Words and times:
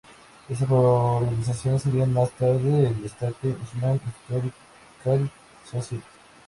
Esa 0.49 0.65
organización 0.73 1.79
sería 1.79 2.07
más 2.07 2.31
tarde 2.31 2.87
el 2.87 3.05
Staten 3.05 3.55
Island 3.71 4.01
Historical 4.03 5.29
Society. 5.69 6.01